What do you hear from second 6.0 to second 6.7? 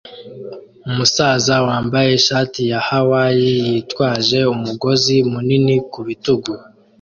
bitugu